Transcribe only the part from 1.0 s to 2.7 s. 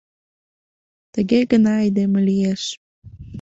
Тыге гына айдеме лиеш.